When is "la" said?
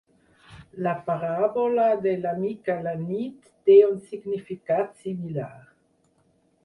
0.87-0.93, 2.87-2.93